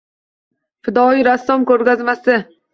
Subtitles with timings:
[0.87, 2.43] Fidoyi rassom ko‘rgazmasi